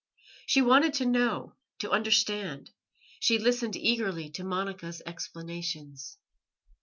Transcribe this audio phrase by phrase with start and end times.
[0.47, 2.71] She wanted to know, to understand;
[3.19, 6.17] she listened eagerly to Monica's explanations.